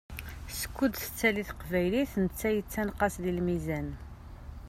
Skud 0.59 0.91
tettali 1.01 1.43
teqbaylit, 1.49 2.11
netta 2.23 2.49
yettenɣaṣ 2.51 3.13
di 3.23 3.31
lmizan. 3.37 3.87